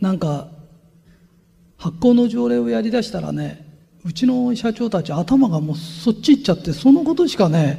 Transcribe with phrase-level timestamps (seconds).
[0.00, 0.48] なんか
[1.78, 3.66] 発行の条例をやりだしたらね
[4.04, 7.78] うちの社長たち頭がもうそっち行っちゃってそのことしかね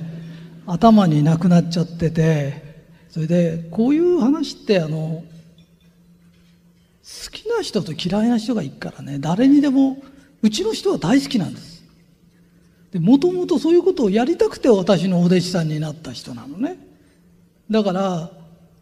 [0.66, 5.23] 頭になくなっちゃっててそれでこういう話ってあの
[7.03, 9.97] 好きな人と嫌いな人がいるからね誰にでも
[10.41, 11.84] うちの人は大好きなんです。
[12.91, 16.77] でもともとそういうことをやりたくて私のお弟子さんになった人なのね。
[17.72, 18.31] だから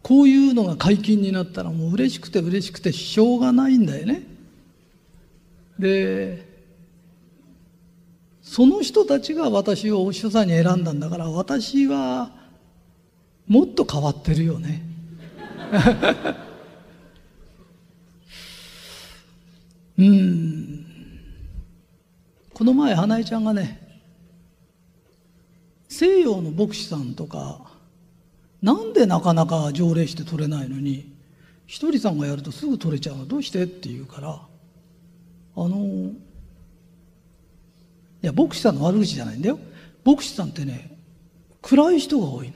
[0.06, 4.22] こういうのが解禁になったらもう嬉しくて嬉しくてしょうがないんだよね。
[5.80, 6.46] で
[8.40, 12.30] その人たちが私をお師匠さんに選んだんだから私は
[13.48, 14.84] もっと変わってるよね。
[19.98, 20.86] うん。
[22.54, 24.00] この前花江ちゃんがね
[25.88, 27.74] 西洋の牧師さんとか
[28.62, 31.12] なんでなかなか条例して取れないのに
[31.66, 33.64] ひとりさんがやるとすぐ取れちゃうどうして？
[33.64, 34.40] って言うからあ
[35.56, 35.76] の
[38.22, 39.58] いや牧師さんの悪口じゃないんだよ。
[40.04, 40.96] 牧師さんってね
[41.62, 42.52] 暗い人が多い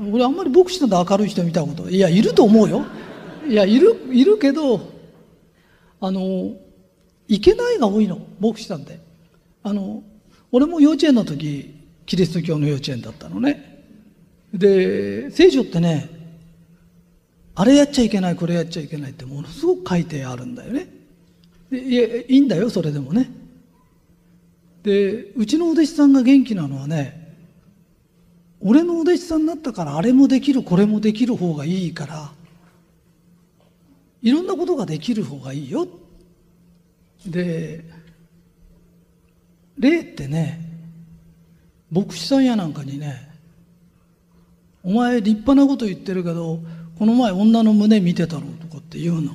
[0.00, 0.12] の。
[0.12, 2.84] 俺あんまり牧師さんで明るい人見たこといやいると思うよ。
[3.48, 4.80] いやいるいるけど
[6.00, 6.54] あの
[7.28, 8.98] いけないが多いの牧師さんって。
[9.62, 10.02] あの
[10.52, 11.74] 俺も幼稚園の時
[12.06, 13.75] キリスト教の幼稚園だったのね。
[14.56, 16.08] で聖書ってね
[17.54, 20.88] あれやっちゃいけないこれやっちゃいけないってものすごく書いてあるんだよね。
[21.70, 23.30] でいやいいんだよそれでもね。
[24.82, 27.34] でうちのお弟子さんが元気なのはね
[28.60, 32.32] 俺のお弟子さんになったからあれもできるこれもできる方がいいから
[34.22, 35.88] いろんなことができる方がいいよ。
[37.26, 37.84] で
[39.78, 40.60] 霊ってね
[41.90, 43.25] 牧師さんやなんかにね
[44.86, 46.60] 「お前立派なこと言ってるけど
[46.98, 49.32] この前女の胸見てたろ」とかって言うの。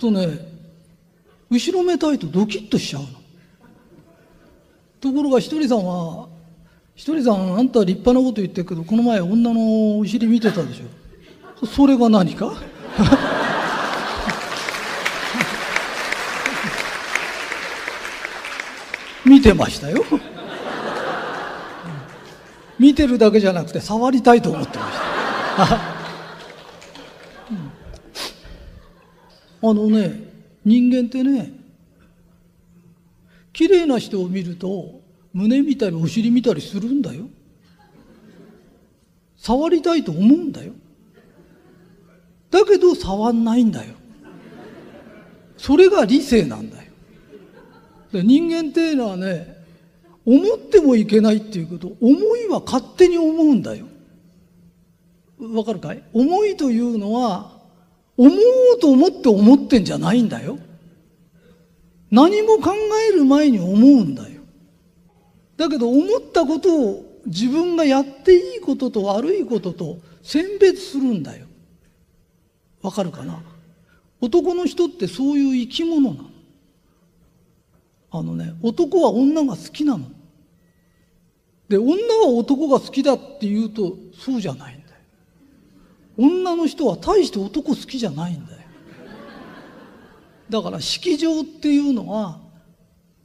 [0.00, 0.50] とね
[1.50, 3.08] 後ろめたいとドキッとしちゃうの。
[5.00, 6.28] ところがひとりさんは
[6.96, 12.54] 「ひとりさんあんた立派なこと言ってるけどこの前女のお尻見てたでしょ」それが何か？
[19.24, 20.04] 見てましたよ
[22.82, 25.92] 見てるだけじゃなくて触りたいと思ってました。
[29.64, 30.32] あのね
[30.64, 31.52] 人間ってね
[33.52, 35.00] 綺麗な人を見ると
[35.32, 37.26] 胸見たりお尻見たりするんだよ。
[39.36, 40.72] 触りたいと思うんだよ。
[42.50, 43.94] だけど触んないんだよ。
[45.56, 46.90] それが理性なんだよ。
[48.12, 49.51] で人間っていうのはね
[50.24, 53.86] 思ってもいけないっていうこと思いは勝手に思うんだよ。
[55.40, 56.02] わかるかい？
[56.12, 57.60] 思いというのは
[58.16, 60.58] 思おうと思って思ってんじゃないんだよ。
[62.10, 62.72] 何も考
[63.10, 64.42] える前に思うんだよ。
[65.56, 71.46] だけど思ったことを自分がやっていいことと悪いことと選別するんだよ。
[72.82, 73.42] わかるかな？
[74.20, 76.31] 男の人ってそういう生き物なの。
[78.14, 80.04] あのね男は女が好きなの。
[81.68, 84.96] で女は男が好きだって言うとそうじゃないんだよ。
[86.18, 88.58] 女の人は大して男好きじゃないんだよ。
[90.50, 92.38] だから式場っていうのは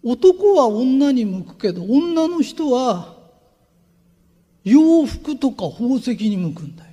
[0.01, 3.17] 男は女に向くけど女の人は
[4.63, 6.91] 洋服とか宝石に向くんだよ。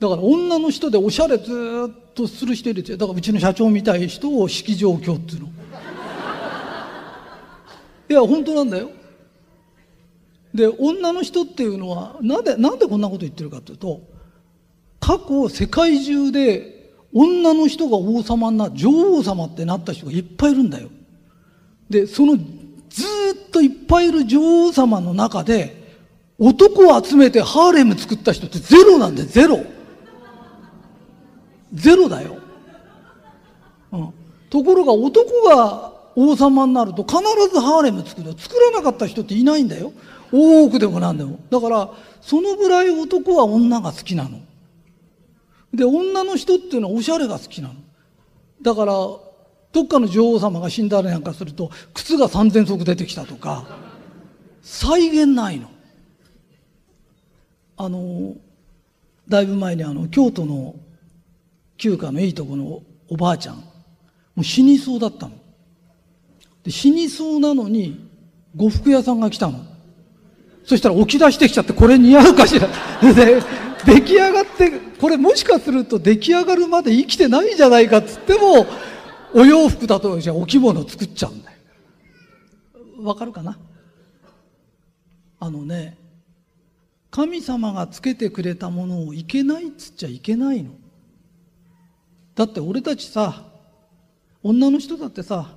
[0.00, 1.44] だから女の人でおしゃれず
[1.88, 5.48] っとする人いるだからうちの社長みたい人を式場教っていうの。
[8.08, 8.90] いや本当なんだよ。
[10.54, 14.00] で女の人っていうのはなんでなんでこんなこと言ってるかというと
[15.00, 20.90] 過去世界中で女の人が王様な女王様ってなった人がいっぱいいるんだよ。
[21.90, 25.84] でそのずっといっぱいいる女王様の中で
[26.38, 29.64] 男を集めてハーレム作った人ってゼロなんでゼロ。
[31.74, 32.38] ゼロだよ、
[33.92, 34.12] うん、
[34.48, 37.18] ところが男が王様になると必
[37.52, 39.92] ずハーレム作る作らなかった人っていないんだよ
[40.32, 41.90] 大奥でも何でもだから
[42.20, 44.40] そのぐらい男は女が好きなの
[45.76, 47.74] で、女の人っていうのはおしゃれが好きなの。
[48.62, 53.66] だから、どっかの女王様が死んだりなんかすると、靴が3000足出てきたとか、
[54.62, 55.70] 再現ないの。
[57.76, 58.34] あの、
[59.28, 60.74] だいぶ前にあの、京都の
[61.76, 63.62] 旧家のいいとこのおばあちゃん、も
[64.38, 65.34] う死にそうだったの。
[66.66, 68.10] で死にそうなのに、
[68.56, 69.64] 呉服屋さんが来たの。
[70.64, 72.66] そしたら起き出してきちゃって、これ似合うかしら。
[73.14, 73.40] で、
[73.86, 78.66] 出来上がって、これもしかすると出来上がるまで生きてないじゃないかっつっても、
[79.32, 81.56] お洋服だと、じゃあお着物作っちゃうんだよ。
[83.04, 83.56] わかるかな？
[85.38, 85.96] あのね、
[87.12, 90.72] 神様がつけてくれたものをいけないっつっちゃいけないの。
[92.34, 93.44] だって俺たちさ、
[94.42, 95.54] 女の人だってさ、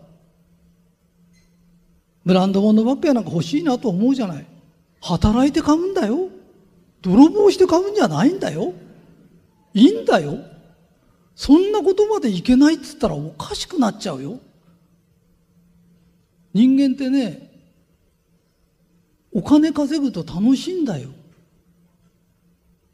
[2.29, 4.45] ブランド物ばっかりなんか欲しいなと思うじゃない。
[5.01, 6.29] 働いて買うんだよ。
[7.01, 8.71] 泥棒して買うんじゃないんだよ。
[9.73, 10.37] いいんだよ。
[11.33, 14.39] そんなことまでいけないっつったらおかしくなっちゃうよ。
[16.53, 17.49] 人間ってね、
[19.33, 21.09] お金稼ぐと楽しいんだよ。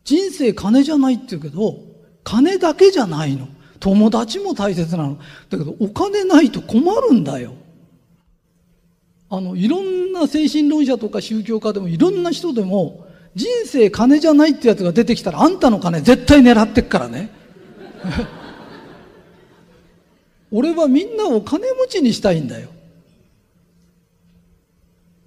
[0.05, 1.77] 人生金じゃないって言うけど、
[2.23, 3.49] 金だけじゃないの。
[3.81, 5.17] 友達も大切なの。
[5.49, 7.64] だけどお金ないと困るんだよ。
[9.35, 13.05] あの、いろんな精神論者とか宗教家でもいろんな人でも、
[13.35, 17.29] 人生金じゃないってやつが出てきたらあんたの金絶対狙ってっからね。
[20.51, 22.69] 俺はみんなを金持ちにしたいんだよ。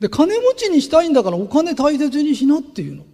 [0.00, 3.05] で、金持ちにしたいんだからお金大切にしなっていうの。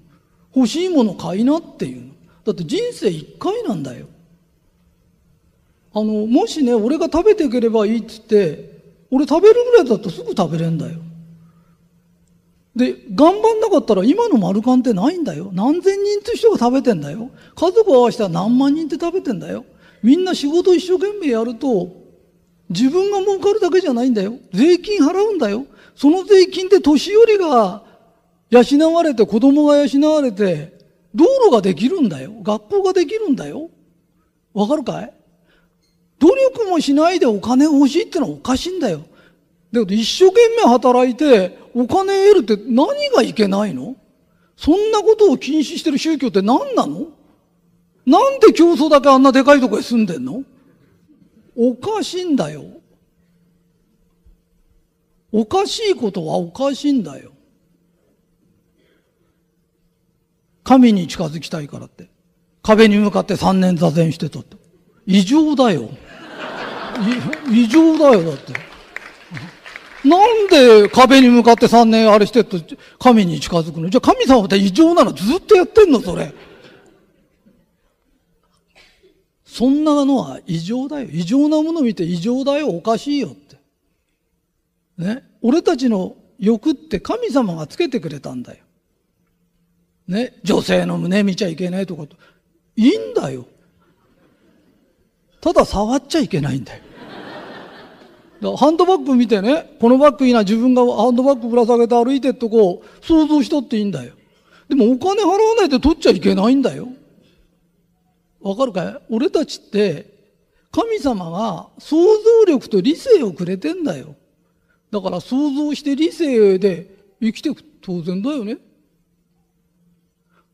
[0.54, 2.08] 欲しいもの買いなっていうの。
[2.44, 4.06] だって人生一回なんだよ。
[5.92, 8.73] あの、もしね、俺が食べていければいいっつって、
[9.14, 10.98] 俺食べるぐらいだとすぐ食べれんだよ。
[12.74, 15.50] で、頑張んなかったら今の丸ンってないんだよ。
[15.52, 17.30] 何千人って人が食べてんだよ。
[17.54, 19.64] 家族合わせたら何万人って食べてんだよ。
[20.02, 21.90] みんな仕事一生懸命やると、
[22.68, 24.34] 自分が儲かるだけじゃないんだよ。
[24.52, 25.64] 税金払うんだよ。
[25.94, 27.84] その税金で年寄りが
[28.50, 30.76] 養われて、子供が養われて、
[31.14, 32.32] 道路ができるんだよ。
[32.42, 33.70] 学校ができるんだよ。
[34.52, 35.13] わかるかい？
[36.18, 39.00] 努力もしないでお金欲しいってのはおかしいんだよ。
[39.72, 43.96] だけど一生懸命働いてお金得るって何がいけないの？
[44.56, 47.08] そんなことを禁止してる宗教って何なの？
[48.06, 50.44] なんで競争だけあんなでかいとこへ住んでんの？
[51.56, 52.64] おかしいんだよ。
[55.32, 57.32] おかしいことはおかしいんだよ。
[60.62, 62.08] 神に近づきたいからって。
[62.62, 64.56] 壁に向かって三年座禅してたって。
[65.06, 65.90] 異常だよ。
[67.50, 68.52] 異常だよ、だって。
[70.08, 72.58] なんで壁に向かって3年あれしてると
[72.98, 73.88] 神に近づくの？
[73.88, 75.12] じゃあ神様って異常なの？
[75.12, 76.34] ずっとやってんのそれ。
[79.46, 81.08] そんなのは異常だよ。
[81.10, 83.56] 異常なもの見て異常だよ、おかしいよって。
[84.98, 85.22] ね？
[85.40, 88.62] 俺たちの欲って神様がつけてくれたんだよ。
[90.06, 90.34] ね？
[90.42, 92.16] 女性の胸見ちゃいけないとかと。
[92.76, 93.46] いいんだよ。
[95.40, 96.82] ただ触っちゃいけないんだよ。
[98.56, 104.14] ハンドバッグ見てね、このバッグいいな、自分がハンドバッグぶら下げて歩いてっとこう、想像しとっていいんだよ。
[104.68, 106.88] でもお金払わないで取っちゃいけないんだよ。
[108.40, 109.02] わかるかい？
[109.10, 110.12] 俺たちって、
[110.70, 114.16] 神様が想像力と理性をくれてんだよ。
[114.90, 118.58] だから想像して理性で生きていく当然だよね。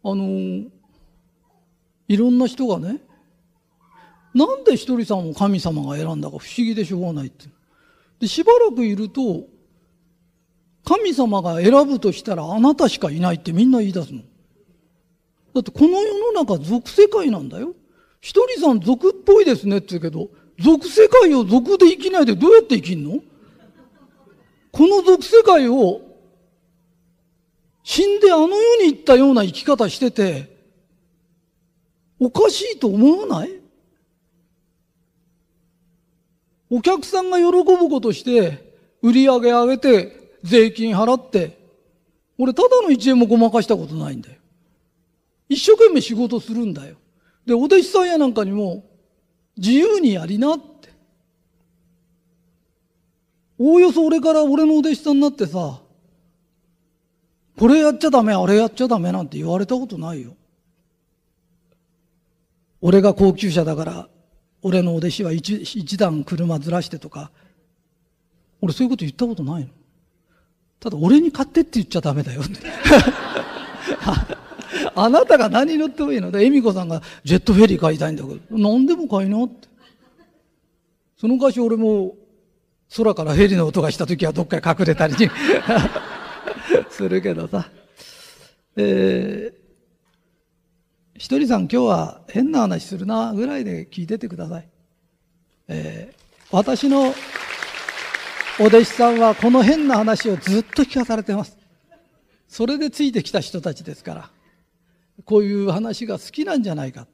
[0.03, 0.69] あの
[2.09, 3.01] いろんな人がね、
[4.35, 7.47] なんでひとりさんを神様が選んだか不思議でしょうがないって。
[8.21, 9.47] で、しばらくいると、
[10.85, 14.21] 神様が選ぶとしたらあなたしかいないってみんな言い出すの。
[15.53, 17.75] だってこの世の中俗世界なんだよ。
[18.21, 23.21] ひとりさん俗っぽいですねって言うけど、俗世界を俗で生きないでどうやって生きんの？
[24.73, 26.01] この俗世界を
[27.83, 30.57] 死んであの世に行ったような生き方してて、
[32.19, 33.60] おかしいと思わない？
[36.71, 38.73] お客さんが喜ぶことして、
[39.03, 41.59] 売り上げ上げて、税金払って、
[42.39, 44.37] 俺ただの一円もごまかしたことないんだよ。
[45.49, 46.97] 一生懸命仕事するんだよ。
[47.45, 48.85] で、お弟子さんやなんかにも、
[49.57, 50.91] 自由にやりなって。
[53.59, 55.81] おおよそ俺から俺のお弟子さんになってさ、
[57.59, 60.37] これやっちゃダメ、あれやっちゃダメなんて言われたことないよ。
[62.81, 64.09] 俺が高級車だから
[64.63, 67.31] 俺のお弟子は一一段車ずらしてとか、
[68.61, 69.69] 俺そういうこと言ったことないの。
[70.81, 72.53] ただ俺に買ってって言っちゃダメだよって。
[74.95, 79.69] あなたが何乗ってもいいので、恵美子さんがジェットフェリー買いたいんだけど、何でも買いなって。
[81.19, 82.17] その昔俺も
[82.97, 85.15] 空からヘリの音がした時はどっかに隠れたり
[86.91, 87.69] するけどさ。
[88.77, 89.60] えー、
[91.21, 94.69] ひとりさん今日は変な話するなぐらいで聞いててください。
[95.69, 97.13] えー、私の
[98.59, 101.59] お弟子さんはこの変な話をずっと聞かされてます。
[102.49, 104.31] それでついてきた人たちですから、
[105.27, 107.07] こういう話が好きなんじゃないか。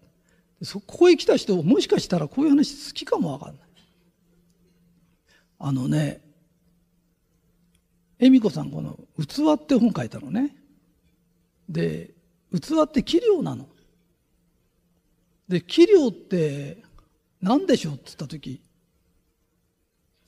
[0.62, 3.68] そこへ来た人、もしかしたらこういう話好きかもわかんない。
[5.58, 6.20] あのね、
[8.20, 10.54] 恵美子さんこの「器」って本書いたのね。
[11.68, 12.14] で、
[12.54, 13.68] 器って器量なの。
[15.48, 16.82] で、器量って
[17.40, 18.60] 何でしょうって言った時、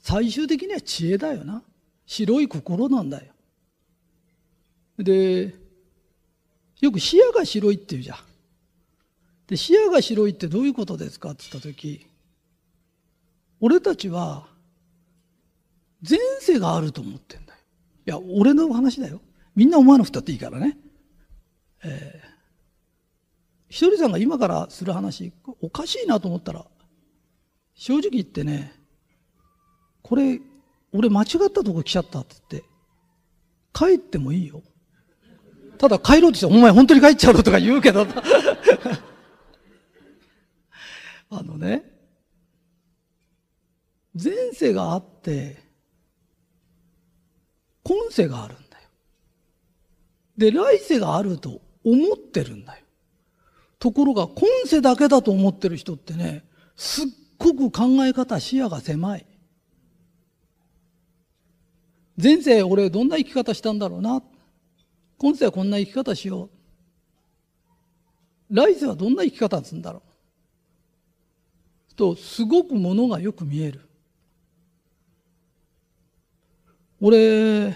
[0.00, 1.62] 最終的には知恵だよな。
[2.06, 3.32] 白い心なんだよ。
[4.98, 5.54] で、
[6.80, 8.18] よく視野が白いって言うじゃん。
[9.48, 12.06] で、視野が白いってどういうことですかって言った時、
[13.60, 14.46] 俺たちは
[16.08, 17.58] 前世があると思ってんだよ。
[18.06, 19.20] いや、俺の話だよ。
[19.56, 20.78] みんな思わなくたっていいからね。
[21.82, 22.37] えー、
[23.68, 26.66] ひとりさんが今からする話、おかしいなと思ったら、
[27.74, 28.72] 正直言ってね、
[30.02, 30.40] これ、
[30.92, 32.68] 俺間違ったとこ来ちゃったって言って、
[33.74, 34.62] 帰ってもいいよ。
[35.76, 38.06] ただ帰ろうとして、お前本当に帰っちゃうのとか言うけど、
[41.30, 41.84] あのね、
[44.14, 45.62] 前世があって、
[47.84, 48.88] 今世があるんだよ。
[50.38, 52.84] で、来世があると思ってるんだよ。
[53.78, 56.44] ところが、今世だけだと思ってる人ってね、
[56.76, 57.06] すっ
[57.38, 59.26] ごく考え方、視野が狭い。
[62.20, 64.22] 前世俺どんな生き方したんだろうな。
[65.18, 66.50] 今世はこんな生き方しよ
[68.50, 68.54] う。
[68.54, 70.08] 来世はどんな生き方するんだろう。
[71.98, 73.80] と、すごくものがよく見える。
[77.00, 77.74] 俺、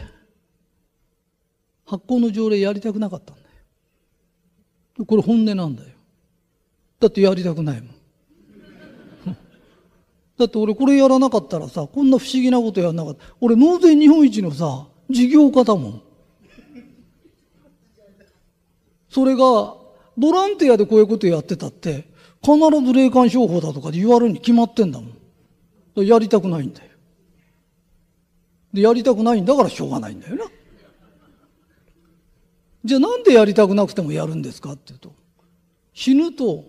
[1.85, 3.35] 発行の条例やりたくなかった。
[5.07, 5.89] これ本音なんだよ。
[7.01, 7.91] だってやりたくないもん。
[10.39, 13.25] だって俺これやらなかったらさ、こんな不思議なことやらなかった。
[13.41, 16.03] 俺納税日本一のさ、事業家だもん。
[19.09, 19.77] それが、
[20.17, 22.09] ボランティアでこういうことやってたって、
[22.43, 26.07] 必ず霊感商法だとかで言われるに決まってんだもん。
[26.07, 26.91] やりたくないんだよ。
[28.73, 30.45] で、やりたくないんだからしょうがないんだよな。
[32.85, 35.12] じゃあなんでやりたくなくてもやるんですかって言うと、
[35.95, 36.65] 死ぬと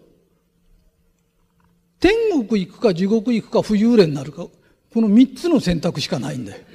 [2.00, 2.12] 天
[2.46, 4.48] 国行くか地獄行くか浮遊霊になるか、
[4.94, 6.62] この三つの選択しかないんだよ。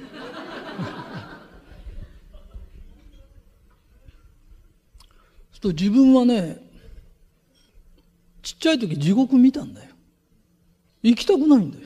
[5.61, 6.57] と自分はね、
[8.41, 9.89] ちっちゃい時地獄見たんだよ。
[11.03, 11.85] 行きたくないんだよ。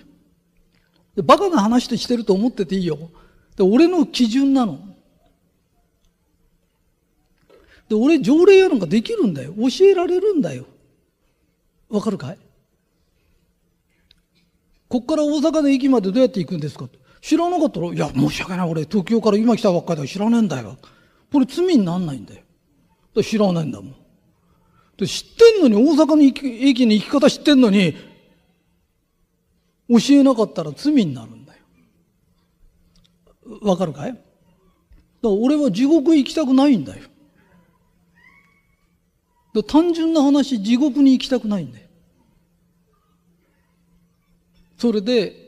[1.16, 2.98] でバカな話でしてると思ってていいよ。
[3.58, 4.93] で俺の基準なの。
[7.94, 9.54] で俺条例やなんかできるんだよ。
[9.54, 10.66] 教えられるんだよ。
[11.90, 12.38] わかるかい？
[14.90, 16.90] こっから大阪の駅までどうやって行くんですか？
[17.22, 20.78] 知らなかったら、いや、申し訳ない、俺、東京から今来たばっかりだ知らねえんだよ。
[21.32, 22.42] これ罪になんないんだよ
[23.16, 23.24] だ。
[23.24, 23.96] 知らないんだもん。
[24.98, 27.96] で知ってんのに、大阪の駅に行き方知ってんのに、
[29.88, 31.60] 教えなかったら罪になるんだよ。
[33.62, 34.12] わかるかい？
[34.12, 34.22] だか
[35.22, 37.04] ら俺は地獄行きたくないんだよ。
[39.54, 41.88] だ単純な話、地獄に行きたくないんだよ。
[44.78, 45.44] それで、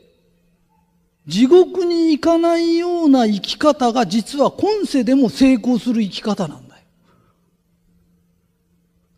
[1.26, 6.82] 地獄に行かないような生き方が実は今世でも成功する生き方なんだよ。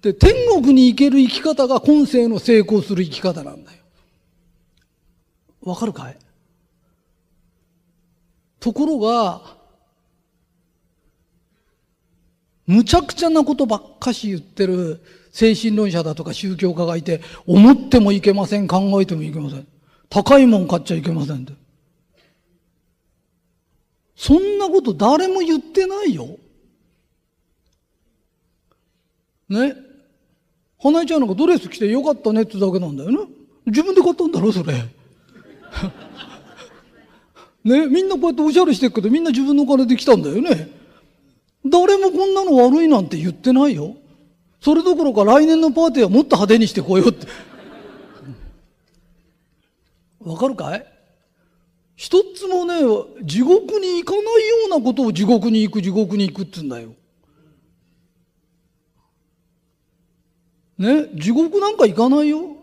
[0.00, 3.78] で、天国に行ける生き方が今世の成功する生き方なんだよ。
[5.60, 6.16] わかるかい？
[8.58, 9.57] ところが、
[12.68, 15.00] むちゃくちゃなことばっかし言ってる
[15.32, 19.66] 精神論者だとか宗教家がいて、思ってもいけません、考えてもいけません。
[20.10, 21.54] 高いもん買っちゃいけませんって。
[24.14, 26.36] そんなこと誰も言ってないよ。
[29.48, 29.74] ね？
[30.78, 33.18] 花江ちゃんなんかドレス着てよかったねってだけなんだよね。
[33.64, 34.74] 自分で買ったんだろ、それ。
[37.64, 37.86] ね？
[37.86, 40.77] みんなこうやっておしゃれしてるけど、みんな自分のお金で来たんだよね。
[41.66, 43.96] 誰もこんなの悪いなんて言ってないよ。
[44.60, 47.26] それどころか来年のパーティーはもっと派手にしてこようって。
[50.20, 50.86] わかるかい？
[51.96, 52.74] 一つもね、
[53.24, 56.94] 地獄に行かないようなことを地獄に行く、地獄に行くって言うんだよ。
[60.78, 62.56] ね、地獄なんか行かないよ。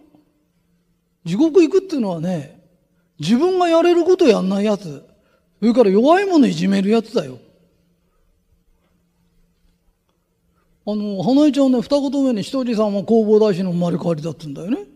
[1.25, 2.61] 地獄行くっていうのはね、
[3.19, 5.03] 自分がやれることやんないやつ。
[5.59, 7.39] それから弱いものいじめるやつだよ。
[10.87, 14.87] あの、花江ちゃんね、二言目に一人さんは弘法大師の生まれ変わりだって言うんだよね。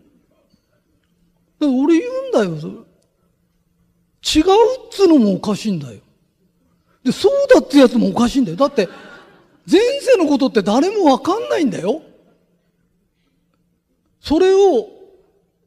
[1.58, 2.72] で俺言うんだよ、それ。
[2.72, 4.52] 違う
[4.86, 6.00] っつうのもおかしいんだよ。
[7.02, 8.56] で、そうだってやつもおかしいんだよ。
[8.56, 8.88] だって、
[9.70, 12.02] 前世のことって誰もわかんないんだよ。
[14.20, 14.88] それを、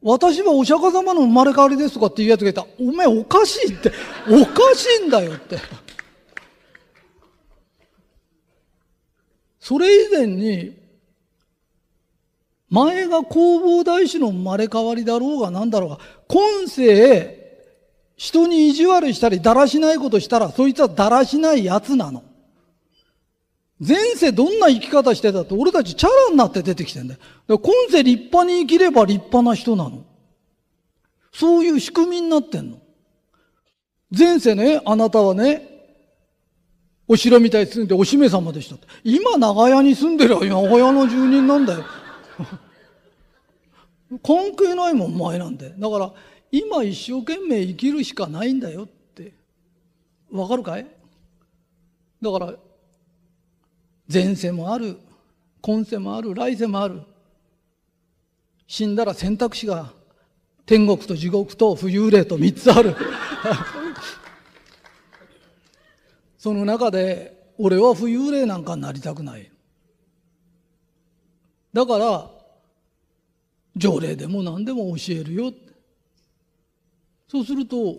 [0.02, 3.90] 私はお釈迦様の生まれ変わりですとかっていうやつがいたら、お前おかしいって、
[4.28, 5.58] おかしいんだよって。
[9.64, 10.76] それ以前に、
[12.68, 17.64] 前が弘法大師の生まれ変わりだろうが何だろうが、今世、
[18.14, 22.22] 人に意地悪したりだらしないことしたら、そいつはだらしない奴なの。
[23.80, 27.20] 前世どんな生き方してたって俺たちチャラになって出てきてんだよ。
[27.48, 30.04] だ今世立派に生きれば立派な人なの。
[31.32, 32.76] そういう仕組みになってんの。
[34.16, 35.73] 前世ね、あなたはね、
[37.06, 38.86] お城みたいに住んでお姫様でしたって。
[39.04, 41.84] 今長屋に住んでる長屋の住人なんだよ。
[44.22, 45.74] 関係ないもん、前なんで。
[45.76, 46.12] だから、
[46.50, 49.32] 今一生懸命生きるしかないんだよって。
[50.30, 50.86] わかるかい？
[52.22, 52.54] だから、
[54.12, 54.96] 前世もある、
[55.60, 57.02] 今世もある、来世もある。
[58.66, 59.92] 死んだら選択肢が
[60.64, 62.96] 天国と地獄と浮遊霊と三つある。
[66.44, 69.50] その中で、俺は浮遊霊なんかになりたくない。
[71.72, 72.30] だから、
[73.74, 75.54] 条例でも何でも教えるよ。
[77.28, 77.98] そうすると、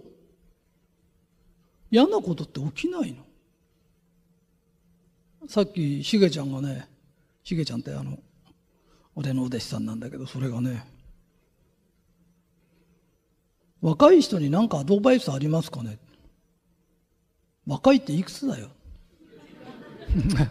[1.89, 3.23] 嫌なことって起きないの。
[5.47, 6.87] さっき、しげちゃんがね、
[7.43, 8.19] しげちゃんってあの、
[9.15, 10.85] 俺のお弟子さんなんだけど、それがね、
[13.81, 15.97] 若い人に何かアドバイスありますかね
[17.65, 18.69] 若いっていくつだよ？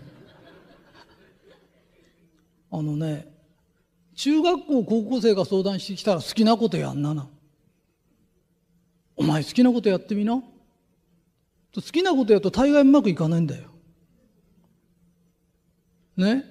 [2.70, 3.32] あのね、
[4.16, 7.28] 中学校、高校生が相談してきたら好きなことやんなな。
[9.16, 10.42] お前好きなことやってみな。
[11.74, 13.70] 好きなことやると大概うまくいかないんだよ。
[16.16, 16.44] ね？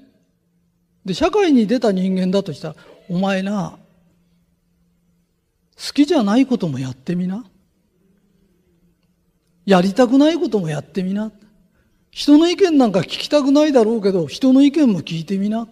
[1.05, 2.75] で、社会に出た人間だとしたら、
[3.09, 3.77] お前な、
[5.75, 7.45] 好きじゃないこともやってみな。
[9.65, 11.31] やりたくないこともやってみな。
[12.11, 15.67] 人の意見なんか聞きたくないだろうけど、人の意見も聞いてみな。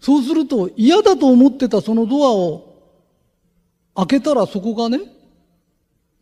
[0.00, 2.72] そうすると嫌だと思ってたそのドアを
[3.94, 5.00] 開けたらそこがね、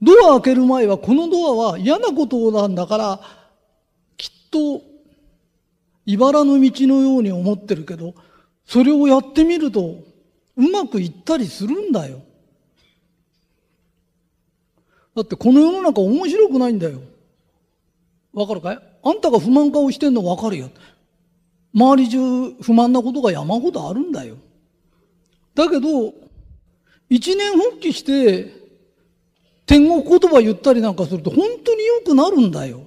[0.03, 3.20] ドア開ける前はこのドアは嫌なことなんだから、
[4.16, 4.83] きっと、
[6.07, 8.14] 茨の道のように思ってるけど、
[8.66, 9.96] それをやってみると、
[10.57, 12.23] うまくいったりするんだよ。
[15.14, 17.01] だってこの世の中面白くないんだよ。
[18.33, 18.79] わかるかい？
[19.03, 20.70] あんたが不満顔してんのわかるよ。
[21.75, 24.37] 周り中不満なことが山ほどあるんだよ。
[25.55, 26.14] だけど、
[27.09, 28.55] 一年発起して
[29.66, 32.83] 天国言葉言ったりなんかすると本当に良くなるんだよ。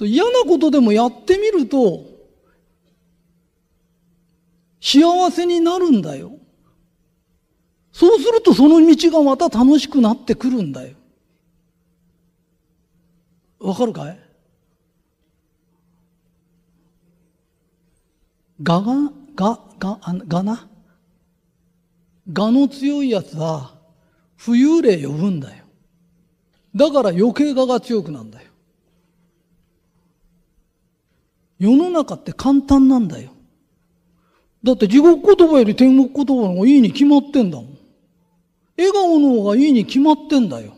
[0.00, 2.04] 嫌なことでもやってみると、
[4.80, 6.32] 幸せになるんだよ。
[7.92, 10.94] そうするとその道がまた楽しくなってくるんだよ。
[13.60, 14.18] わかるかい？
[18.62, 20.68] がが、が、が、がな？
[22.32, 23.74] がの強いやつは、
[24.38, 25.64] 浮遊霊呼ぶんだよ。
[26.74, 28.48] だから余計我が強くなんだよ。
[31.58, 33.30] 世の中って簡単なんだよ。
[34.62, 37.78] だって地獄言葉より天国言葉の方がいいに決まってんだもん。
[38.76, 40.74] 笑顔の方がいいに決まってんだよ。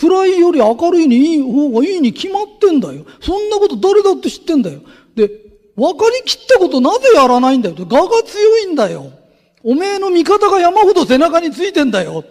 [0.00, 3.04] 暗いより明るいにいい方がいいに決まってんだよ。
[3.20, 4.80] そんなこと誰だって知ってんだよ。
[5.14, 5.28] で、
[5.76, 7.82] 分かりきったことなぜやらないんだよと。
[7.82, 9.12] 我が強いんだよ。
[9.62, 12.24] おめえの味方が山ほど背中についてんだよ。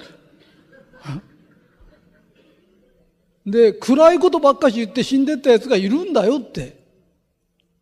[3.45, 6.75] で、暗いことばっかし言って死んでった奴がいるんだよって。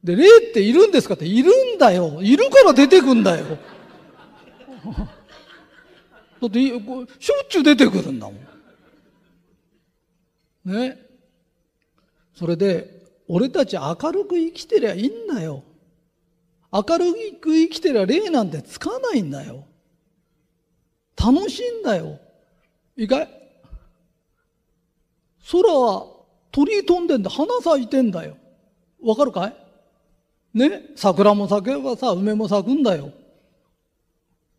[0.03, 2.19] で、霊っているんですかって、いるんだよ。
[2.21, 3.45] いるから出てくんだよ。
[6.41, 6.79] だって、しょ
[7.43, 8.56] っちゅう出てくるんだもん。
[10.67, 10.97] ね。
[12.35, 15.63] それで、俺たち明るく生きてりゃいいんだよ。
[16.71, 19.63] 明るく生きてりゃ霊なんてつかないんだよ。
[21.17, 22.19] 楽しいんだよ。
[22.95, 23.29] いいかい
[25.51, 26.07] 空は
[26.51, 27.29] 鳥飛んでんだ。
[27.29, 28.37] 花咲いてんだよ。
[29.01, 29.55] わかるかい？
[30.53, 33.11] ね、桜も咲けばさ、梅も咲くんだよ。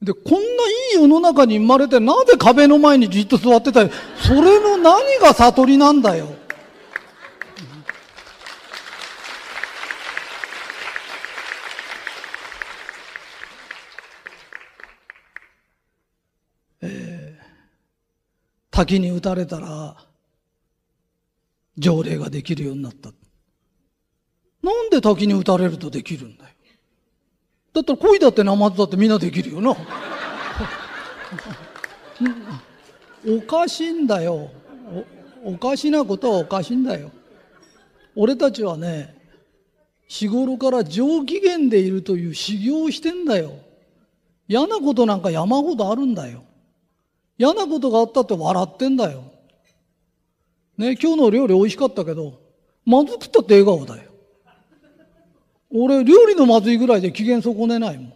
[0.00, 0.44] で、こんない
[0.92, 3.82] い世の中に生まれて、なぜ壁の前にじっと座ってた？
[3.82, 3.90] よ。
[4.16, 6.28] それの何が悟りなんだよ。
[16.80, 17.44] えー、
[18.70, 19.96] 滝に打たれたら、
[21.76, 23.10] 条例ができるようになった。
[24.62, 26.50] なんで滝に打たれるとできるんだよ。
[27.72, 29.76] だったら恋だってナマズだってみんなできるよな。
[33.26, 34.50] おかしいんだよ
[35.44, 35.52] お。
[35.52, 37.10] おかしなことはおかしいんだよ。
[38.16, 39.16] 俺たちはね、
[40.08, 43.52] 日頃から上機嫌でいるという修行をしてんだよ。
[44.48, 46.42] 嫌なことなんか山ほどあるんだよ。
[47.36, 49.22] 嫌なことがあったって笑ってんだよ。
[50.76, 52.40] ね、今日の料理美味しかったけど、
[52.84, 54.07] まずくったって笑顔だよ。
[55.70, 58.12] 俺、料理のまずいぐらいで機嫌損ねないもん。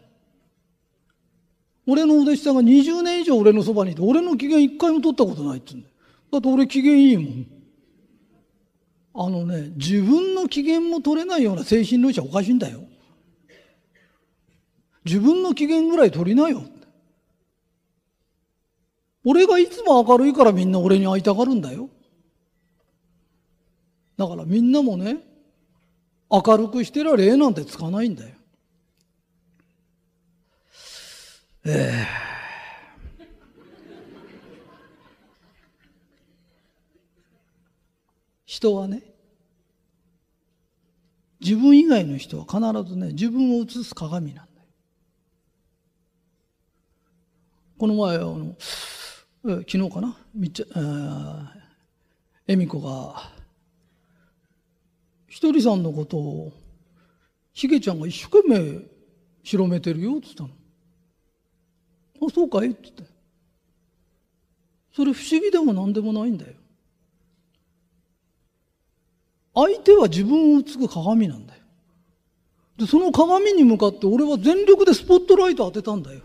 [1.87, 5.95] 俺のお弟子さんが20年以上俺のそばにいて、俺の機嫌一回も取ったことないって言うんだよ。
[6.33, 7.47] だって俺機嫌いいもん。
[9.15, 12.85] あのね、自分の機嫌も取れないような精神論者おかしいんだよ。
[15.05, 16.63] 自分の機嫌ぐらい取りなよ。
[19.25, 21.89] 俺がいつも明るいからみんな俺に会いたがるんだよ。
[24.17, 25.19] だからみんなもね、
[26.33, 28.35] 明るくしてら礼なんてつかないんだよ。
[31.65, 33.27] えー、
[38.47, 39.03] 人はね、
[41.39, 42.59] 自分以外の人は必
[42.91, 44.67] ずね、自分を映す鏡なんだよ。
[47.77, 48.55] この前、あの、
[49.43, 51.53] 昨日かな、みっちゃ、
[52.47, 53.42] 恵美子が、
[55.33, 56.53] ひとりさんのことを、
[57.55, 58.83] しげちゃんが一生懸命
[59.43, 60.51] 広めてるよって言ったの。
[62.29, 62.69] あ、そうかい？
[62.69, 63.05] って言って。
[64.95, 66.53] それ不思議でも何でもないんだよ。
[69.55, 71.63] 相手は自分を映す鏡なんだよ。
[72.77, 76.21] で、その鏡に向かって俺は全力でスポットライト当てたんだよ。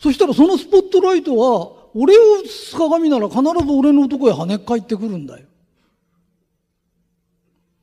[0.00, 5.46] そしたらそのスポットライトは、俺を映す鏡なら必ず俺の男へ跳ね返ってくるんだよ。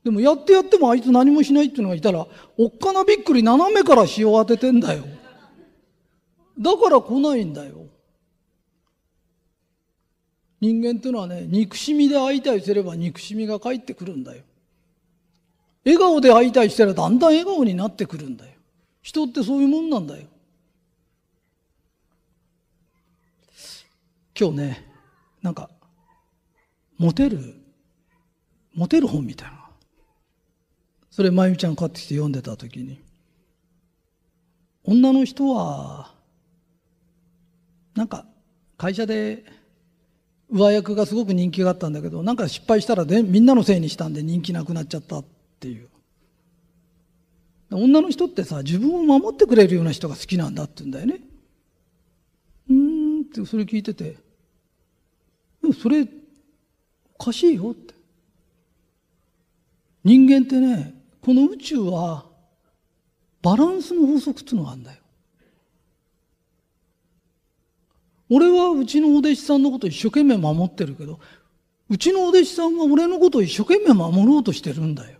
[0.08, 5.04] でもやってやってもあいつ何もしないっていうのがいたら、おっかなびっくり斜めから塩当ててんだよ。
[6.58, 7.84] だから来ないんだよ。
[10.62, 14.44] 人間っていうのはね、憎しみで会いたいすれば憎しみが返ってくるんだよ。
[15.84, 18.52] 笑顔で会いたいしたらだんだん笑顔になってくるんだよ。
[19.02, 20.26] 人ってそういうもんなんだよ。
[24.40, 24.90] 今日ね、
[25.42, 25.68] なんか、
[26.96, 27.56] モテる、
[28.72, 29.57] モテる本みたいな。
[31.18, 33.00] それ、まゆみちゃん買ってきて読んでた時に、
[34.84, 36.14] 女の人は、
[37.96, 38.24] なんか、
[38.76, 39.44] 会社で、
[40.48, 45.24] 上役がすごく人気があったんだけど、なんか失敗したらでみんなのせいにしたんで人気なくなっちゃったっ
[45.58, 45.88] ていう。
[47.72, 51.18] 女の人ってさ、自分を守ってくれるような人が好きなんだって言うんだよね。
[52.70, 54.18] うーんってそれ聞いてて、
[55.62, 56.06] でもそれ、
[57.18, 57.92] おかしいよって。
[60.04, 62.26] 人間ってね、この宇宙は
[63.42, 64.98] バランスの法則っていうのがあるんだよ。
[68.30, 71.18] 俺はうちのお弟子さんのこと一生懸命守ってるけど、
[71.88, 75.18] うちのお弟子さんは俺のことを一生懸命守ろうとしてるんだよ。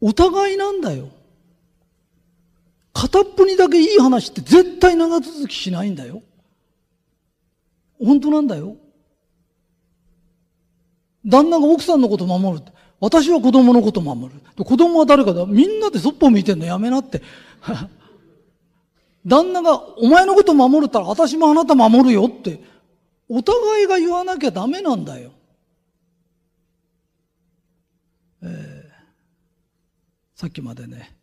[0.00, 1.10] お互いなんだよ。
[2.94, 6.22] 片っぽにだけいい話って絶対長続きしないんだよ。
[8.02, 8.76] 本当なんだよ。
[11.24, 12.72] 旦那が奥さんのこと守るって。
[13.02, 14.64] 私は子供のこと守る。
[14.64, 15.44] 子供は誰かだ。
[15.44, 17.20] みんなでそっぽ見てんのやめなって。
[19.26, 22.62] 旦那がお前のこと守るったら私もあなた守るよって、
[23.28, 25.32] お互いが言わなきゃダメなんだよ。
[28.40, 31.16] えー、さっきまでね、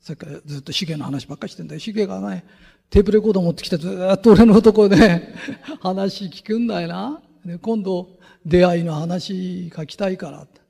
[0.00, 1.80] さっきからずっとシゲの話ばっかりしてんだよ。
[1.80, 2.46] シゲがね、
[2.88, 5.34] テープレコード持ってきてずっと俺のとこで、
[5.84, 7.22] 話聞くんだよな。
[7.60, 8.08] 今度
[8.46, 10.67] 出会いの話書きたいからって。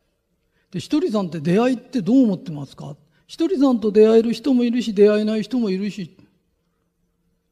[0.71, 2.97] で、ひとりさんって出会いってどう思ってますか？
[3.27, 6.17] ひとりさんと出会える人もいるし、出会えない人もいるし。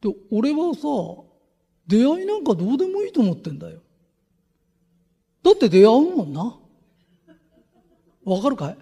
[0.01, 0.89] で、俺はさ、
[1.87, 3.81] 出会いなんかどうでもいいと思ってんだよ。
[5.43, 6.59] だって出会うもんな。
[8.25, 8.79] わかるかい？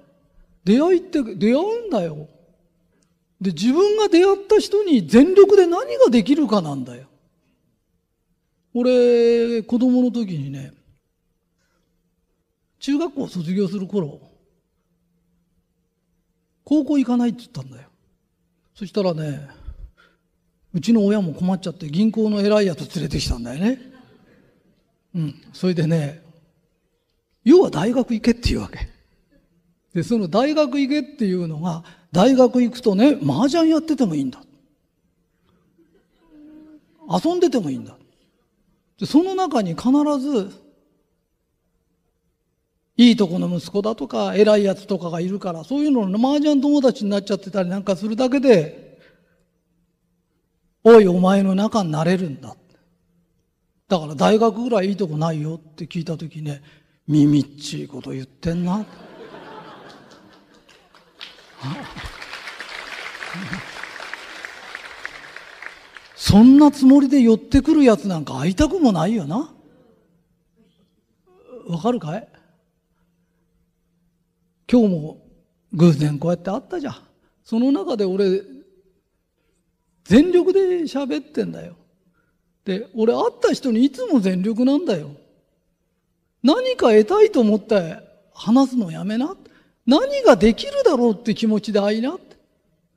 [0.65, 2.29] 出会いって出会うんだよ。
[3.41, 7.07] で、自分が出会った人に全力で何ができるかなんだよ。
[8.73, 10.73] 俺、子供の時にね、
[12.85, 14.21] 中学校卒業する頃、
[16.65, 17.89] 高校行かないって言ったんだよ。
[18.75, 19.49] そしたらね、
[20.75, 23.81] うちの親も困っちゃって銀行の偉いやつ連れてきたんだよね。
[25.15, 25.43] うん。
[25.55, 26.21] それでね、
[27.43, 28.87] 要は大学行けっていうわけ。
[29.95, 34.43] で、その大学行けっていうのが、大学行くとね、麻雀やっててもいいんだ。
[37.09, 37.97] 遊んでてもいいんだ。
[39.01, 39.89] でその中に必
[40.21, 40.64] ず、
[42.97, 49.01] いいとこの息子だとか、偉いやつとかがいるから、そういうのの麻雀友達になっちゃってたりなんかするだけで、
[50.85, 52.55] おい、お前の中になれるんだ。
[53.89, 56.63] だから大学ぐらいいいとこないよって聞いたときね、
[57.09, 58.87] 耳っちいこと言ってんな。
[66.15, 69.53] そんなつもりで寄ってくるやつなんか会いたくもないよな。
[71.67, 72.29] わかるかい？
[74.71, 75.27] 今日も
[75.73, 76.97] 偶然こうやって会ったじゃん。
[77.43, 78.43] その中で俺、
[80.05, 81.77] 全力で喋ってんだよ。
[82.65, 85.11] で、俺会った人にいつも全力なんだよ。
[86.43, 87.99] 何か得たいと思って
[88.35, 89.37] 話すのやめな。
[89.87, 92.17] 何ができるだろうって気持ちで会いな。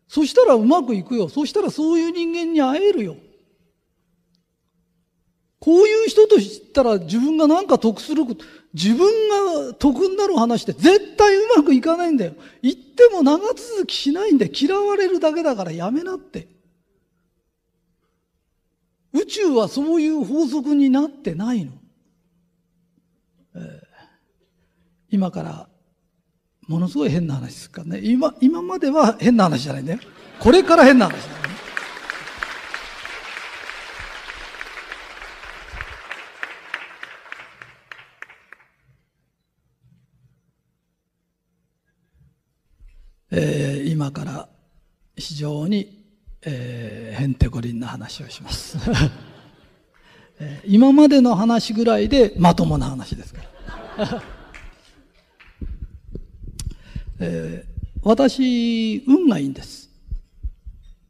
[0.08, 1.28] そしたらうまくいくよ。
[1.28, 3.18] そしたらそういう人間に会えるよ。
[5.60, 9.08] こういう人と知ったら自分が何か得すること、自分
[9.68, 12.34] が得になる話って絶対うまくいかないんだよ。
[12.62, 16.48] 言っても長続きしないんで嫌われるだけだからやめなって。
[19.14, 21.72] 宇宙はそういう法則になってないの。
[23.56, 23.62] えー、
[25.10, 25.68] 今から
[26.68, 28.02] ものすごい変な話ですからね。
[28.04, 30.00] 今、今までは変な話じゃないんだよ。
[30.40, 31.48] これから変な話だよね。
[43.30, 44.48] えー、今から
[45.18, 46.02] 非常に、
[46.42, 48.78] えー、へんてこりんな話をします、
[50.40, 53.42] えー、今までの話ぐらいでまともな話ですか
[53.98, 54.24] ら
[57.20, 59.90] えー、私、運がいいんです。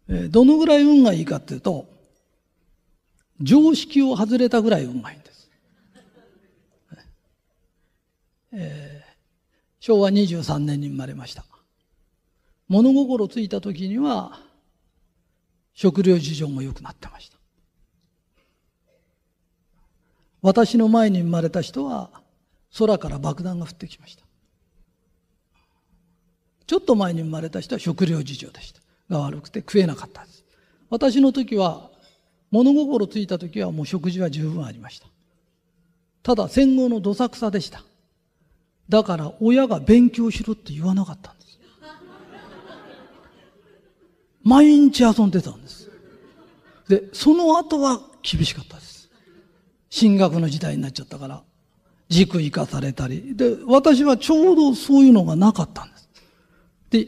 [0.08, 1.88] えー、どのぐらい運がいいかっていうと、
[3.42, 5.52] 常識を外れたぐらい運がいいんです。
[8.54, 9.14] えー、
[9.82, 11.46] 昭和23年に生まれました。
[12.70, 14.40] 物心ついた時には、
[15.74, 17.38] 食料事情も良くなってました。
[20.42, 22.10] 私の前に生まれた人は、
[22.78, 24.24] 空から爆弾が降ってきました。
[26.66, 28.82] ちょっと前に生まれた人は食料事情でした。
[29.10, 30.44] が悪くて食えなかったです。
[30.90, 31.90] 私の時は、
[32.52, 35.08] 物心ついた時はもう食事は十分ありました。
[36.24, 37.84] ただ戦後のどさくさでした。
[38.90, 41.60] だから親が勉強しろって言わなかったんです。
[44.48, 45.92] 毎日遊んでたんです。
[46.88, 49.10] で、その後は厳しかったです。
[49.90, 51.44] 進学の時代になっちゃったから、
[52.08, 53.36] 塾行かされたり。
[53.36, 56.10] で、私はちょうどそういうのがなかったんです。
[56.92, 57.08] で、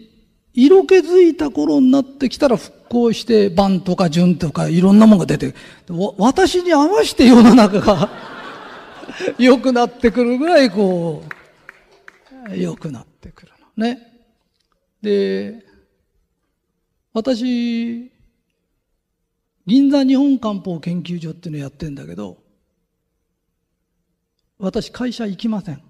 [0.54, 5.56] 色気づいた頃になってきたら復興して、番とか順とかいろんなものが出て、
[6.18, 8.10] 私に合わせて世の中が
[9.40, 11.24] 良くなってくるぐらいこ
[12.52, 14.12] う、良くなってくるのね。
[15.02, 15.69] で、
[17.14, 18.12] 私、
[19.66, 22.38] 銀座日本漢方研究所っていうのやってんだけど、
[24.60, 25.82] 私会社行きません。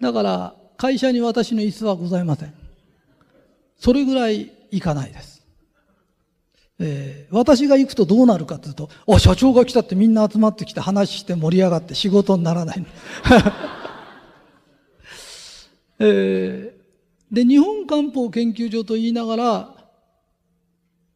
[0.00, 2.54] だから、会社に私の椅子はございません。
[3.78, 5.42] それぐらいいかないです。
[6.78, 12.84] えー、私が行くとどうなるかというと、あ、社長が来たってみんな集まってきて話して盛り上がって仕事にならない。
[16.00, 19.81] えー、で、日本漢方研究所と言いながら、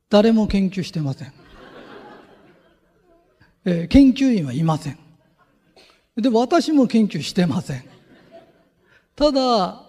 [0.08, 1.32] 誰も研究してません。
[3.64, 4.98] えー、研究員はいません。
[6.16, 7.84] で、私も研究してません。
[9.16, 9.84] ただ、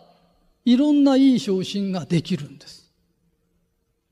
[0.65, 2.91] いろんないい昇進ができるんです。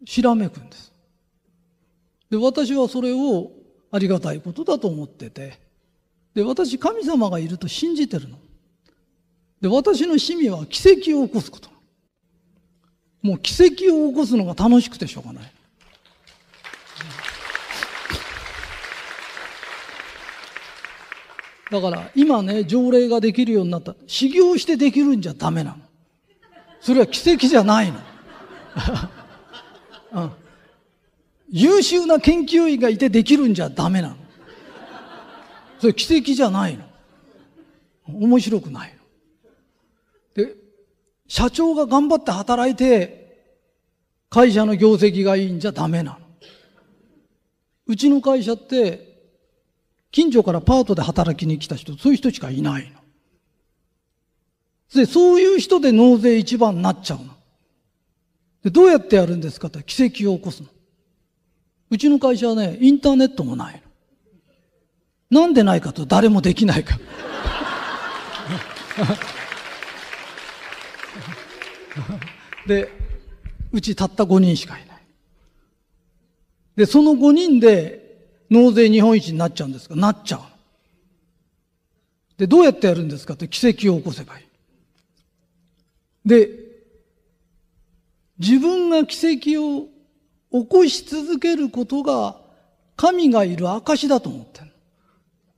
[0.06, 0.94] ひらめくんです。
[2.30, 3.52] で、私はそれを
[3.92, 5.60] ありがたいことだと思ってて、
[6.36, 8.38] で、私神様がいると信じてるの。
[9.62, 11.70] で、私の趣味は奇跡を起こすこと。
[13.22, 15.55] もう奇跡を起こすのが楽しくてしょうがない。
[21.76, 23.96] だから今ね、条例ができるようになった。
[24.08, 25.78] 修行してできるんじゃダメなの。
[26.80, 28.00] それは奇跡じゃないの。
[30.14, 30.32] うん、
[31.50, 34.16] 優秀な研究員がいてできるんじゃダメなの。
[35.82, 36.86] それ奇跡じゃないの。
[38.08, 38.96] 面白くない
[40.38, 40.46] の。
[40.46, 40.56] で、
[41.28, 43.26] 社長が頑張って働いて、
[44.30, 46.20] 会社の業績がいいんじゃダメなの。
[47.88, 49.05] うちの会社って、
[50.16, 53.02] 近所からパートで働きに来た人、そういう人しかいないの。
[54.94, 57.34] で、そういう人で納税一番になっちゃうの。
[58.64, 60.70] で、どうやってやるんですかって奇跡を起こすの。
[61.90, 63.82] うちの会社はね、インターネットもない
[65.32, 65.42] の。
[65.42, 66.98] なんでないかと誰もできないか
[68.98, 69.18] ら。
[72.68, 72.90] で、
[73.74, 74.98] うちたった5人しかいない。
[76.78, 78.05] で、その5人で
[78.56, 79.96] 納税日本一になっちゃうんですか？
[79.96, 80.40] なっちゃう。
[82.38, 84.46] で、どうやってやるんですかって奇跡を起こせばいい。
[86.28, 86.50] で、
[88.40, 89.88] 自分が奇跡を
[90.52, 92.38] 起こし続けることが
[92.98, 94.72] 神がいる証だと思ってる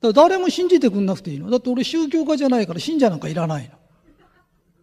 [0.01, 1.49] だ誰も信じてくんなくていいの。
[1.49, 3.71] だって俺宗教家じゃないから信者なんかいらないの。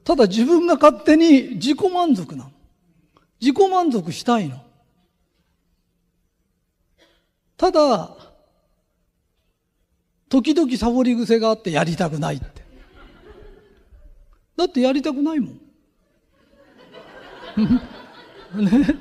[0.02, 2.50] ただ自分が勝手に自己満足なの。
[3.40, 4.63] 自己満足したいの。
[7.64, 8.14] ただ、
[10.28, 12.62] 時々サボり癖があってやりたくないって。
[14.54, 15.60] だってやりたくないもん。
[18.70, 18.98] ね。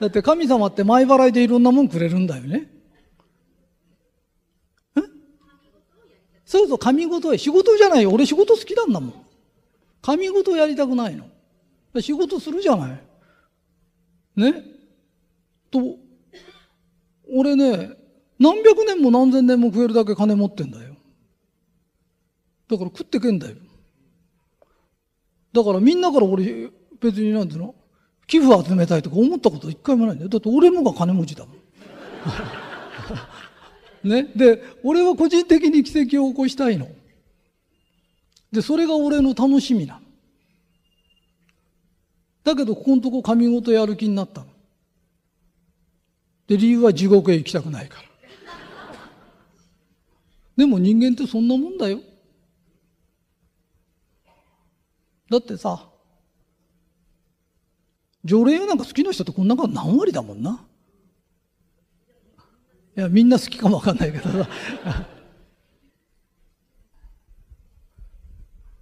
[0.00, 2.68] だって神様って前払いでいろんなもんくれるんだよね。
[4.96, 5.00] え？
[6.44, 7.38] そうそう、神事へ。
[7.38, 8.10] 仕事じゃないよ。
[8.10, 9.26] 俺仕事好きなんだもん。
[10.02, 11.28] 神事やりたくないの。
[12.02, 13.00] 仕事するじゃない。
[14.34, 14.64] ね？
[15.70, 16.05] と、
[17.32, 17.90] 俺ね、
[18.38, 20.96] 何百年も何千年も食えるだけ金持ってんだよ。
[22.68, 23.56] だから食ってけんだよ。
[25.52, 27.74] だからみんなから俺、別になんていうの
[28.26, 30.28] 寄付集めたいとか思ったこと一回もないんだよ。
[30.28, 31.56] だって俺のが金持ちだもん。
[34.08, 34.30] ね？
[34.34, 36.88] で、俺は個人的に奇跡を起こしたいの。
[38.52, 40.00] で、それが俺の楽しみなの。
[42.44, 44.46] だけど、ここのとこ神事やる気になったの。
[46.46, 48.06] で、理由は地獄へ行きたくないから。
[50.56, 52.00] でも人間ってそんなもんだよ。
[55.28, 55.88] だってさ、
[58.24, 60.64] 条例なんか好きな人ってこんなこと何割だもんな。
[62.96, 64.48] いや、みんな好きかもわかんないけどさ。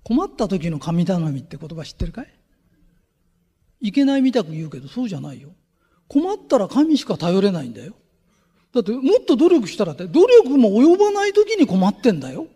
[0.05, 2.29] 困った時の神頼みって言葉知ってるかい？
[3.81, 5.55] いけないみたく言うけどそうじゃないよ。
[6.09, 7.95] 困ったら神しか頼れないんだよ。
[8.73, 12.47] だってもっと努力したらって努力も及ばない時に困ってんだよ。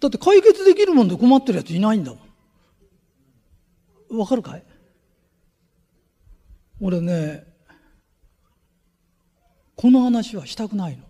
[0.00, 2.18] だって解決できるもんで困ってるやついないんだも
[4.14, 4.18] ん。
[4.18, 4.62] わかるかい？
[6.80, 7.46] 俺ね、
[9.74, 11.04] この話はしたくないの。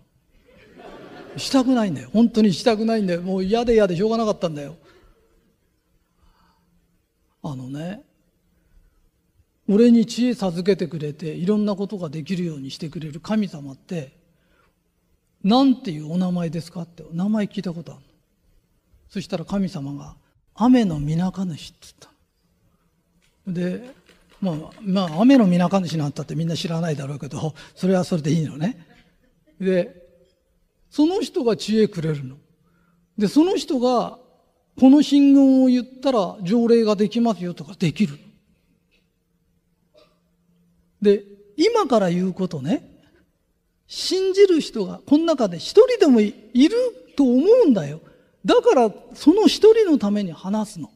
[1.37, 2.09] したくないんだよ。
[2.13, 3.21] 本当にしたくないんだよ。
[3.21, 4.77] もう嫌で嫌でしょうがなかったんだよ。
[7.43, 8.03] あのね、
[9.69, 14.17] 俺に知恵授けてくれていろんなことができるようにしてくれる神様って
[15.43, 18.07] 何ていうお名前ですかって名前聞いたことあるの。
[19.09, 20.15] そしたら神様が
[20.55, 22.09] 雨のみなか主って言った。
[23.47, 23.93] で、
[24.41, 28.85] まあ、まあ、雨のみなか主なんたってみんな知らないだろうけど、それはそれでいいのね。
[29.59, 29.95] で、
[30.89, 32.37] その人が知恵くれるの。
[33.17, 34.19] で、その人が、
[34.79, 38.19] この信言を言ったら条例ができますよとかできる。
[41.01, 41.23] で、
[41.55, 42.97] 今から言うことね、
[43.87, 46.75] 信じる人がこの中で一人でもいる
[47.15, 48.01] と思うんだよ。
[48.45, 50.91] だからその一人のために話すの。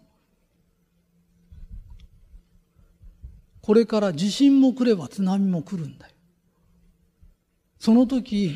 [3.61, 6.13] これから地震も来れば津波も来るんだよ。
[7.79, 8.55] その時、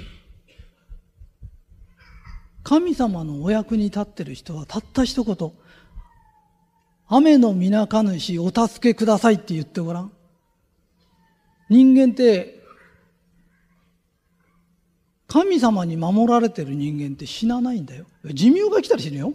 [2.64, 5.52] 神様のお役に立ってる人はたった一言、
[7.08, 10.12] 雨の皆か主お助けくださいって言ってごらん。
[11.70, 12.64] 人間って、
[15.28, 18.06] 神様に守られてる人間って死なないんだよ。
[18.34, 19.34] 寿命が来たら死ぬよ。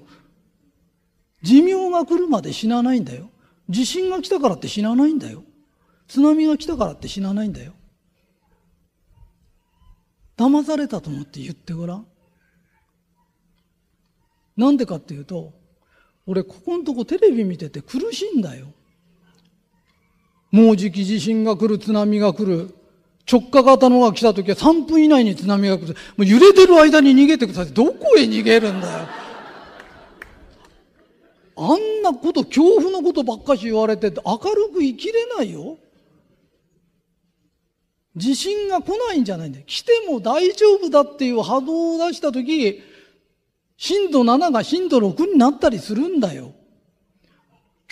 [1.43, 3.31] 寿命が来るまで死なないんだよ。
[3.69, 5.43] 地震が来たからって死なないんだよ。
[6.09, 7.73] 津波が来たからって死なないんだよ。
[10.37, 12.07] 騙されたと思って言ってごらん。
[14.57, 15.53] なんでかっていうと、
[16.27, 18.73] 俺ここのとこテレビ見てて苦しいんだよ。
[20.51, 22.75] もうじき地震が来る、津波が来る。
[23.31, 25.95] 直下型のが来た時は3分以内に津波が来る。
[26.17, 27.73] もう揺れてる間に逃げてください。
[27.73, 29.09] どこへ逃げるんだよ。
[31.57, 35.79] あんなこと、恐怖のことばっかし言われて明るく生きれないよ。
[38.17, 39.65] 地震が来ないんじゃないんだよ。
[39.67, 42.83] 来ても大丈夫だっていう波動を出した時、
[43.77, 46.53] 震度7が震度6になったりするんだよ。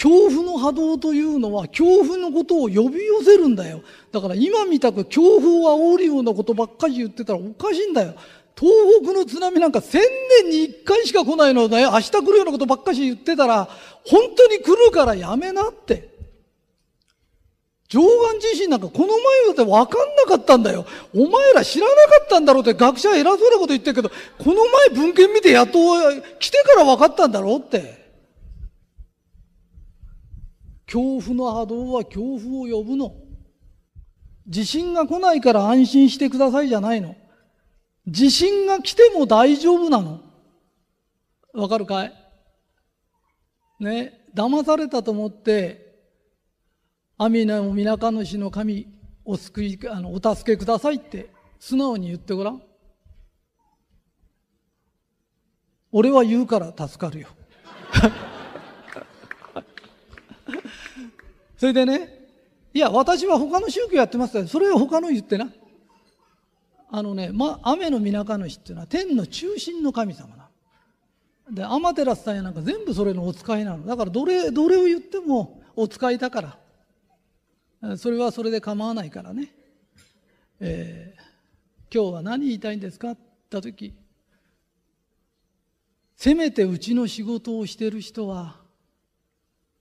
[0.01, 3.82] 恐怖の波動というのは恐怖のことを呼び寄せるんだよ。
[4.12, 8.14] だから今みたく恐怖を煽るようなことばっかり言ってたらおかしいんだよ。
[8.57, 10.01] 東北の津波なんか千
[10.42, 13.68] 年に一回しか来ないので、明日来るようなことばっかし言ってたら、
[14.05, 16.16] 本当に来るからやめなって。
[17.88, 18.01] 上
[18.38, 20.86] 岸地震なんかこの前だって分かんなかったんだよ。
[21.12, 24.14] お前ら知らなかったんだろうって学者偉そうなこと言ってるけど、こ
[24.55, 25.78] の前文献見てやっと
[26.38, 27.97] 来てから分かったんだろうって。
[30.91, 33.14] 恐怖の波動は恐怖を呼ぶの。
[34.47, 37.14] 地震が来ないから安心してくださいじゃないの。
[38.07, 40.22] 地震が来ても大丈夫なの。
[41.53, 42.14] わかるかい？
[43.80, 45.95] ね、騙されたと思って、
[47.18, 48.86] 阿弥陀皆か主の神、
[49.26, 51.30] お救い、あの、お助けくださいって
[51.61, 52.62] 素直に言ってごらん。
[55.93, 57.28] 俺は言うから助かるよ。
[61.59, 62.26] それでね、
[62.72, 65.50] いや、私は他の宗教やってますから、それは他の言ってな。
[66.90, 70.48] あのね、ま、雨の皆か主っていうのは天の中心の神様な。
[71.50, 73.84] で、アマテラスさんやなんか全部それのお使いなの。
[73.84, 76.59] だからどれ、どれを言ってもお使いだか
[77.80, 77.96] ら。
[77.96, 79.52] それはそれで構わないからね、
[80.61, 83.94] えー、今日は何言いたいんですかって言った時
[86.16, 88.56] せめてうちの仕事をしてる人は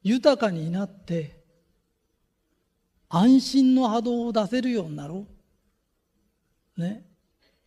[0.04, 1.37] 豊かになって
[3.10, 5.26] 安心の波動を出せるようになろ
[6.78, 6.82] う。
[6.82, 7.06] ね。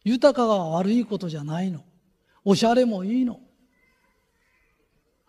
[0.05, 1.85] 豊かが悪いことじゃないの。
[2.45, 3.41] おしゃれもいいの。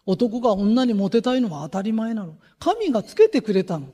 [0.06, 2.36] 男が女にモテたいのは当たり前なの。
[2.60, 3.88] 神がつけてくれたの。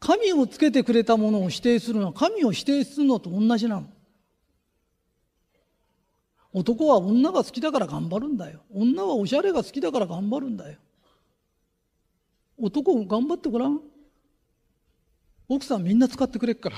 [0.00, 3.86] 神をつけてくれたものを否定するのは神を否定するのと同じなの。
[6.52, 8.60] 男は女が好きだから頑張るんだよ。
[8.72, 10.78] 女はおしゃれが好きだから頑張るんだよ。
[12.58, 13.80] 男頑張ってごらん。
[15.48, 16.76] 奥さんみんな使ってくれっから。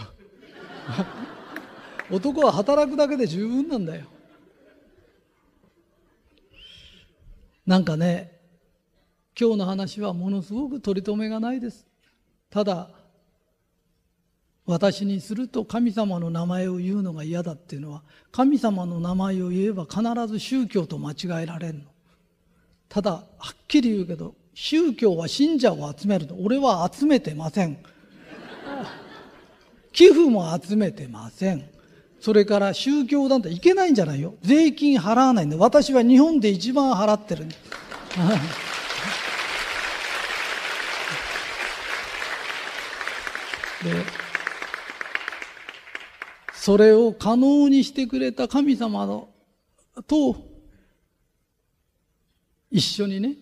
[2.11, 4.07] 男は働くだけで十分なんだよ。
[7.67, 8.41] なんかね、
[9.39, 11.87] 今日の話はものすごく取り留めがないです。
[12.49, 12.91] ただ、
[14.67, 18.03] 私にすると神様の名前を言うのが嫌だっていうのは
[18.33, 21.81] 神様の名前を言えば必ず宗教と間違えられるの
[22.89, 27.79] ただはっきり言うけど宗教は信者を集めるの俺は集めてません
[29.97, 31.65] 寄付も集めてません。
[32.21, 34.35] それから宗教団体いけないんじゃないよ。
[34.43, 37.57] 税金払わないんで私は日本で一番払ってるん でで
[46.53, 49.31] それを可能にしてくれた神様の
[50.07, 50.37] と
[52.71, 53.37] 一緒にね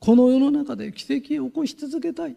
[0.00, 2.36] この世の中で奇跡を起こし続けたい。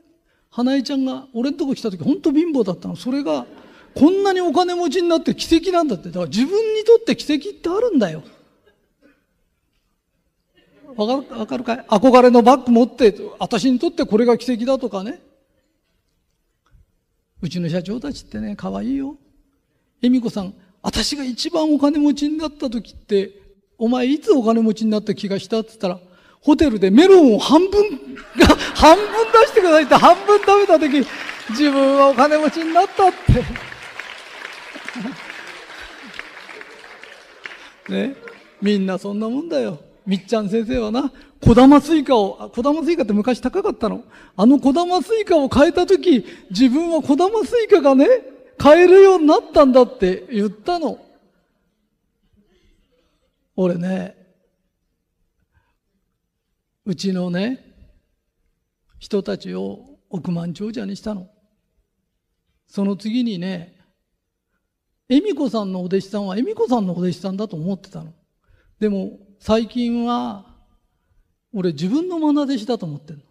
[0.55, 2.95] 花江ちゃんが俺のとこ来た時本当貧乏だったの。
[2.95, 3.47] それが
[3.95, 6.09] こんなにお金持ちになって奇跡なんだって。
[6.09, 8.21] だから自分にとって奇跡ってあるんだよ。
[10.95, 11.77] わかるわかるかい？
[11.87, 15.19] 憧れのバッグ持って私にとってこれが奇跡だとかね。
[17.41, 19.17] うちの社長たちってね、可愛いよ。
[20.03, 23.31] 恵美子さん、私が一番お金持ちになった時って、
[23.79, 25.61] お前いつお金持ちになった気がした？
[25.61, 25.99] って言ったら、
[26.43, 27.89] ホテルでメロンを半分
[28.37, 31.07] が、 半分出してくださいって半分食べた時、
[31.51, 33.13] 自分はお金持ちになったっ
[37.87, 37.91] て。
[37.91, 38.15] ね。
[38.61, 39.79] みんなそんなもんだよ。
[40.05, 44.03] みっちゃん先生はな、小玉スイカを、小玉スイカって昔高かったの？
[44.35, 48.07] あの小玉スイカを買えたとき、自分は小玉スイカがね、
[48.57, 50.97] 買えるようになったんだって言ったの。
[53.55, 54.15] 俺ね、
[56.85, 57.63] うちのね、
[58.99, 61.29] 人たちを億万長者にしたの。
[62.67, 63.79] その次にね、
[65.07, 68.13] 恵美子さんのお弟子さんは恵美子さんのお弟子さんだと思ってたの。
[68.79, 70.45] でも最近は
[71.53, 73.23] 俺自分の愛弟子だと思ってるの。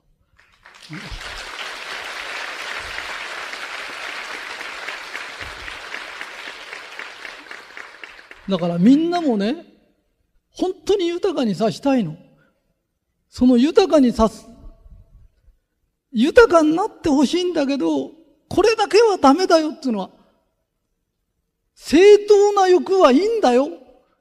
[8.48, 9.66] だからみんなもね、
[10.50, 12.16] 本当に豊かにさしたいの。
[13.32, 14.46] その豊かにさす。
[16.12, 18.10] 豊かになってほしいんだけど、
[18.46, 20.10] これだけはダメだよっていうのは、
[21.74, 23.70] 正当な欲はいいんだよ。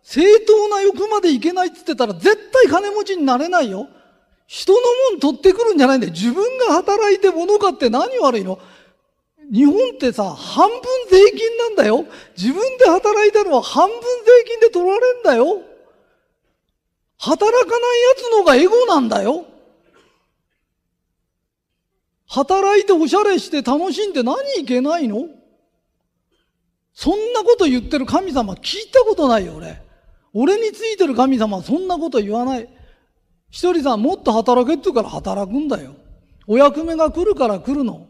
[0.01, 3.89] 正当な欲までいけないって言ってたら絶対金持ちになれないよ。
[4.47, 4.79] 人の
[5.11, 6.13] もん取ってくるんじゃないんだよ。
[6.13, 8.59] 自分が働いて物買って何悪いの
[9.51, 12.05] 日本ってさ、半分税金なんだよ。
[12.37, 14.05] 自分で働いたのは半分税
[14.47, 15.70] 金で取られんだよ。
[17.23, 19.45] 働かない奴の方がエゴなんだよ。
[22.27, 25.27] 働いておしゃれして楽しんで何いけないの？
[26.93, 29.79] そんなこと言ってる神様聞いたことないよ、俺。
[30.33, 32.67] 俺についてる神様はそんなこと言わない。
[33.51, 35.93] ひとりさんもっと働けって言うから働くんだよ。
[36.47, 38.07] お役目が来るから来るの。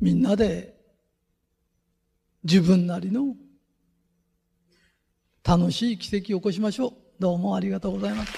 [0.00, 0.74] みんなで
[2.44, 3.36] 自分なりの
[5.44, 6.92] 楽しい奇跡を起こしましょう。
[7.18, 8.32] どうもありがとうございます。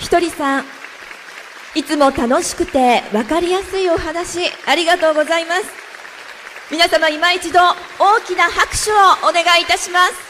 [0.00, 0.64] ひとりさん、
[1.74, 5.64] いつも楽しくて分かりやすいお話ありがとうございます。
[6.70, 7.60] 皆様今一度
[7.98, 8.94] 大きな拍手を
[9.28, 10.25] お願いいたします。